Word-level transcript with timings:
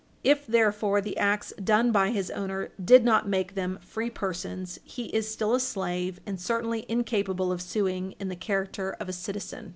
If, 0.23 0.47
therefore, 0.47 0.99
the 0.99 1.15
acts 1.17 1.53
done 1.63 1.91
by 1.91 2.09
his 2.09 2.31
owner 2.31 2.69
did 2.83 3.05
not 3.05 3.27
make 3.29 3.53
them 3.53 3.77
free 3.83 4.09
persons, 4.09 4.79
he 4.83 5.09
is 5.15 5.29
still 5.31 5.53
a 5.53 5.59
slave, 5.59 6.19
and 6.25 6.41
certainly 6.41 6.87
incapable 6.89 7.51
of 7.51 7.61
suing 7.61 8.13
in 8.13 8.27
the 8.27 8.35
character 8.35 8.97
of 8.99 9.09
a 9.09 9.13
citizen. 9.13 9.69